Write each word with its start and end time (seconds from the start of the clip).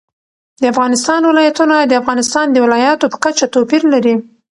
د 0.61 0.63
افغانستان 0.73 1.21
ولايتونه 1.31 1.75
د 1.83 1.91
افغانستان 2.01 2.45
د 2.51 2.57
ولایاتو 2.65 3.05
په 3.13 3.17
کچه 3.25 3.45
توپیر 3.55 3.81
لري. 3.93 4.15